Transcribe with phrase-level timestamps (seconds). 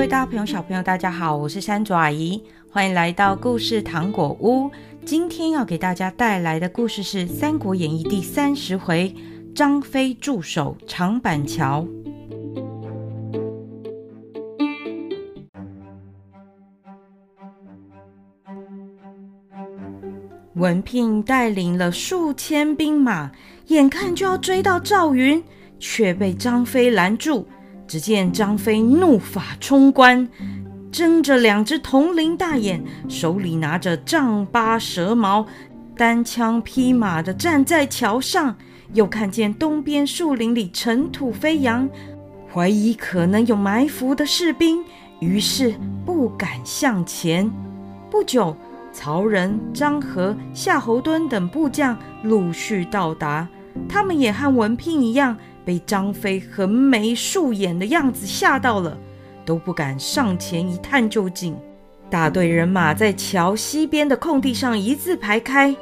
[0.00, 4.70] 各位大朋友、小朋友，大家好，我是山竹阿姨，欢迎来到故事糖果屋。
[5.04, 9.14] 今天要给大家带来的故事是《三国演义》第三十回：
[9.54, 11.86] 张飞驻守长板桥。
[20.54, 23.30] 文聘带领了数千兵马，
[23.66, 25.44] 眼看就要追到赵云，
[25.78, 27.46] 却被张飞拦住。
[27.90, 30.28] 只见张飞怒发冲冠，
[30.92, 35.44] 睁着两只铜铃大眼，手里拿着丈八蛇矛，
[35.96, 38.54] 单枪匹马地站在桥上。
[38.92, 41.88] 又看见东边树林里尘土飞扬，
[42.54, 44.84] 怀疑可能有埋伏的士兵，
[45.18, 45.74] 于是
[46.06, 47.50] 不敢向前。
[48.08, 48.56] 不久，
[48.92, 53.48] 曹仁、张合、夏侯惇等部将陆续到达，
[53.88, 55.36] 他们也和文聘一样，
[55.70, 58.98] 被张飞横眉竖眼的样子吓到了，
[59.44, 61.56] 都不敢上前一探究竟。
[62.10, 65.72] 大队人马在桥西边的空地上一字排开，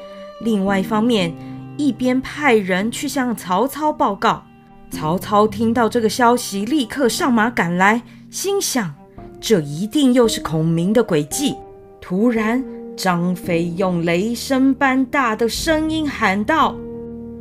[0.45, 1.33] 另外一方面，
[1.79, 4.45] 一边派人去向曹操报告。
[4.91, 8.95] 曹操听到这个消息，立刻上马赶来，心想：
[9.41, 11.57] 这一定又是孔明的诡计。
[11.99, 12.63] 突然，
[12.95, 16.77] 张飞用雷声般大的声音喊道：“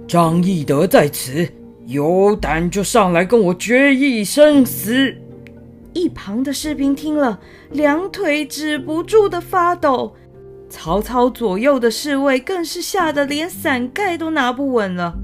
[0.08, 1.46] 张翼德在此，
[1.88, 5.16] 有胆就上来跟我决一生死！”
[5.94, 7.40] 一旁的士兵听了，
[7.72, 10.16] 两腿止不住的发抖。
[10.70, 15.16] 曹操左右的侍卫更是吓得连伞盖都拿不稳了。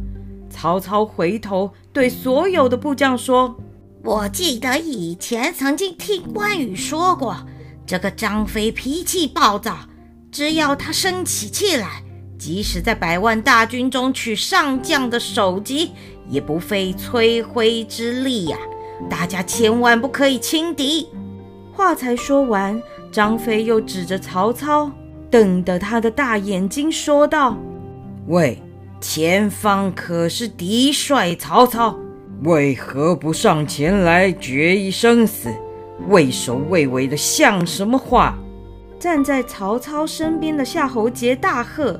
[0.49, 3.55] 曹操回头对所有的部将说
[4.03, 7.45] ：“我记得以前曾经听关羽说过，
[7.85, 9.77] 这个张飞脾气暴躁。”
[10.31, 12.01] 只要他生起气来，
[12.39, 15.91] 即使在百万大军中取上将的首级，
[16.27, 18.57] 也不费吹灰之力呀！
[19.09, 21.09] 大家千万不可以轻敌。
[21.73, 24.91] 话才说完，张飞又指着曹操，
[25.29, 27.57] 瞪得他的大眼睛，说道
[28.27, 28.61] ：“喂，
[29.01, 31.97] 前方可是敌帅曹操，
[32.43, 35.49] 为何不上前来决一生死？
[36.07, 38.37] 畏首畏尾的像什么话？”
[38.99, 41.99] 站在曹操身边的夏侯杰大喝：“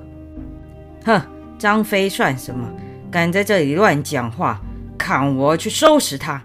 [1.04, 1.22] 哼，
[1.58, 2.66] 张飞算什么？
[3.14, 4.60] 敢在这里乱讲话！
[4.98, 6.44] 看我去收拾他！”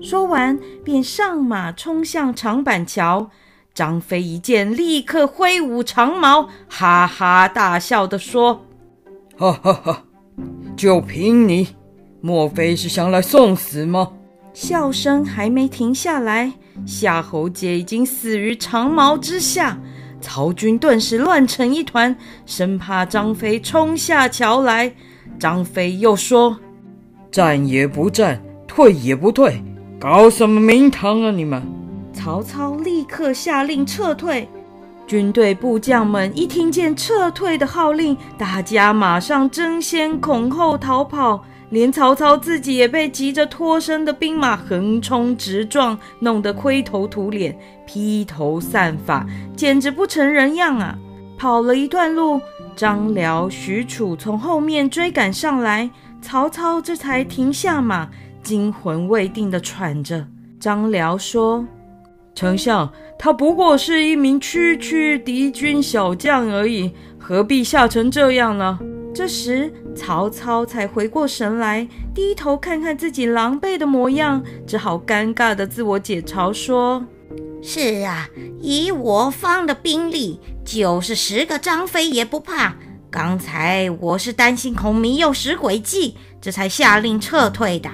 [0.00, 3.30] 说完，便上马冲向长板桥。
[3.74, 8.64] 张飞一见，立刻挥舞长矛，哈哈大笑地说
[9.36, 10.04] ：“哈哈哈，
[10.74, 11.76] 就凭你，
[12.22, 14.12] 莫非是想来送死吗？”
[14.54, 16.50] 笑声还没停下来，
[16.86, 19.78] 夏侯杰已经死于长矛之下。
[20.18, 22.16] 曹军顿时乱成一团，
[22.46, 24.94] 生怕张飞冲下桥来。
[25.38, 26.56] 张飞又说
[27.30, 29.62] ：“战也不战，退也不退，
[30.00, 31.62] 搞什么名堂啊你们！”
[32.12, 34.48] 曹操立刻下令撤退。
[35.06, 41.44] 军队部将们一听见撤退的号令，大家马上争先恐后逃跑。
[41.70, 49.26] 连曹操自己也被急着脱身的兵马横冲直撞，弄得灰头土脸、披头散发，
[49.56, 50.96] 简直不成人样啊！
[51.36, 52.40] 跑了一段路，
[52.76, 58.08] 张辽、许褚从后面追赶上来，曹操这才停下马，
[58.42, 60.26] 惊魂未定地喘着。
[60.60, 61.66] 张辽说
[62.36, 68.78] ：“丞相，他不过是一名区区敌军小将而已，何必吓成这样呢？”
[69.14, 77.02] 这时，曹操才回过神来，低头看看自己狼狈的模样，只好尴尬地自我解嘲说
[77.62, 78.28] ：“是啊，
[78.60, 82.76] 以我方的兵力，就是十个张飞也不怕。
[83.10, 87.90] 刚才我是担心孔明又使诡计，这才下令撤退的。”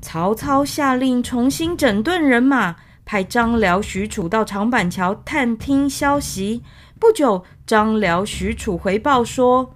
[0.00, 6.62] 曹操下令重新整顿人马，派张辽、许褚到长板桥探听消息。
[6.98, 9.74] 不久，张辽、许褚回报说，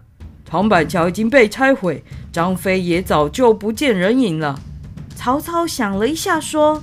[0.55, 4.57] 长板桥已经被拆毁，张飞也早就不见人影了。
[5.17, 6.81] 曹操想了一下，说：“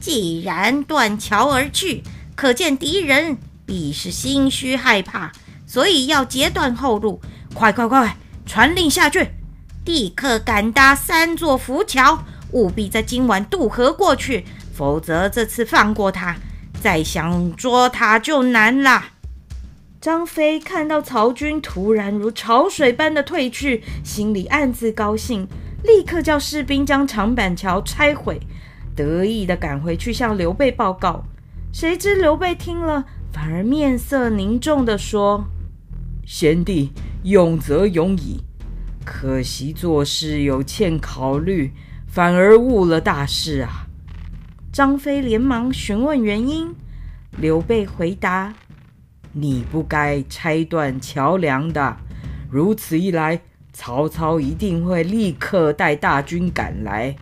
[0.00, 2.02] 既然断桥而去，
[2.34, 3.36] 可见敌人
[3.66, 5.30] 必是心虚害怕，
[5.66, 7.20] 所以要截断后路。
[7.52, 8.16] 快快快，
[8.46, 9.28] 传令下去，
[9.84, 16.34] 立刻赶搭三座浮桥。”务必在今晚渡河过去，否则这次放过他，
[16.80, 19.04] 再想捉他就难了。
[20.02, 25.46] 张飞看到曹军突然如潮水般的退去，心里暗自高兴，
[25.84, 28.40] 立刻叫士兵将长板桥拆毁，
[28.96, 31.22] 得意地赶回去向刘备报告。
[31.72, 35.44] 谁知刘备听了，反而面色凝重地说
[36.26, 36.90] ：“先帝
[37.22, 38.42] 勇则勇矣，
[39.04, 41.70] 可惜做事有欠考虑，
[42.08, 43.86] 反而误了大事啊！
[44.72, 46.74] 张飞连忙询问原因，
[47.38, 48.52] 刘备回答
[49.32, 51.96] ：“你不该拆断桥梁的，
[52.50, 53.40] 如此一来，
[53.72, 57.16] 曹操一定会立刻带大军赶来。”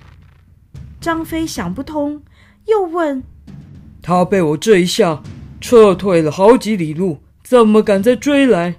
[1.00, 2.22] 张飞想不通，
[2.66, 3.22] 又问
[4.02, 5.22] ：“他被我这一下
[5.60, 8.76] 撤退了好几里路，怎么敢再追来？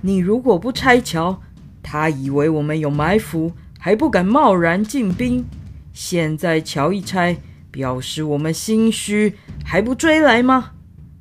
[0.00, 1.40] 你如果不拆桥，
[1.82, 5.44] 他以为我们有埋伏，还不敢贸然进兵。
[5.92, 7.36] 现在桥一拆，
[7.70, 10.72] 表示我们心虚，还不追来吗？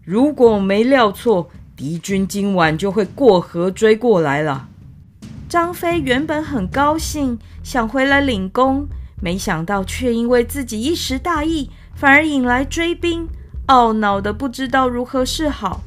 [0.06, 4.68] 如果我没料错，敌军今晚就会过河追过来了。
[5.50, 8.88] 张飞原本很高兴，想回来领功，
[9.20, 13.28] 没想到却因为自己一时大意，反而引来追兵，
[13.68, 15.82] 懊恼的不知道如何是好。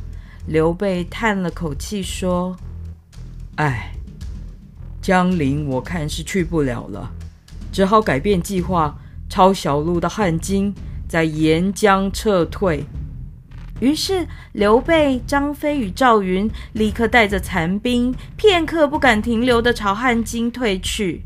[0.49, 2.57] 刘备叹了口气说
[3.55, 3.93] ：“哎，
[5.01, 7.13] 江陵我看是去不了了，
[7.71, 8.99] 只好改变计划。”
[9.31, 10.75] 抄小路的汉津
[11.07, 12.87] 在沿江撤退，
[13.81, 21.25] 于是刘备、张飞与赵云立刻带着残兵，片刻不敢停留的朝汉津退去。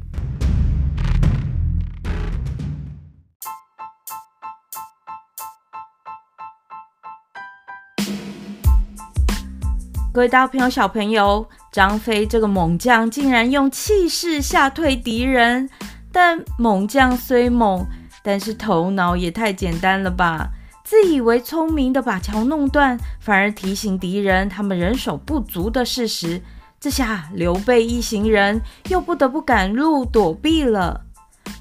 [10.12, 15.70] 各位大朋友、小朋友，张飞这个猛将竟然用气势吓退敌人。
[16.14, 17.86] 但猛将虽猛，
[18.22, 20.50] 但是头脑也太简单了吧？
[20.92, 26.42] 自以为聪明的把桥弄断，反而提醒敌人他们人手不足的事实。
[26.78, 28.60] 这下刘备一行人
[28.90, 31.06] 又不得不赶路躲避了。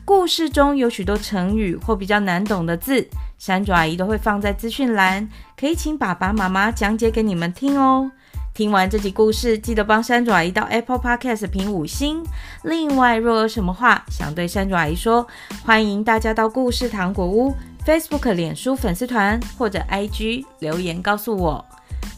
[0.03, 3.07] 故事中有许多成语或比较难懂的字，
[3.37, 8.11] 山爪阿姨都会放在资讯栏，可以请爸爸妈妈讲解给你们听哦。
[8.53, 12.21] 听完这集故事，记得帮山爪阿姨到 Apple Podcast 评五星。
[12.63, 15.25] 另外，若有什么话想对山爪阿姨说，
[15.63, 17.55] 欢迎大家到故事糖果屋
[17.85, 21.65] Facebook、脸书粉丝团或者 IG 留言告诉我。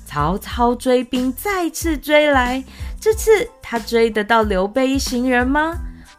[0.05, 2.63] 曹操追兵再次追来，
[2.99, 5.75] 这次他追得到刘备一行人吗？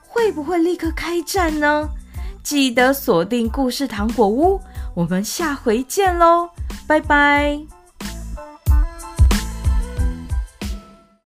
[0.09, 1.89] 会不会立刻开战呢？
[2.43, 4.61] 记得锁定故事糖果屋，
[4.95, 6.51] 我们下回见喽，
[6.87, 7.74] 拜拜。